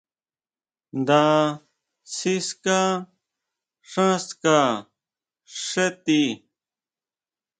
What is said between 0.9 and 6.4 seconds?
Nda sika xán ska xé tii.